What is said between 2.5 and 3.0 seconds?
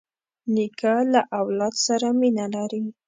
لري.